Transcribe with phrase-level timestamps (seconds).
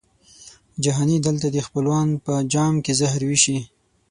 [0.83, 3.57] جهاني دلته دي خپلوان په جام کي زهر وېشي